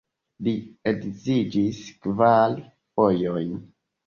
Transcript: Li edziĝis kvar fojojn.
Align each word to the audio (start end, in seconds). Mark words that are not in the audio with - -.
Li 0.45 0.53
edziĝis 0.91 1.83
kvar 2.07 2.57
fojojn. 2.97 3.55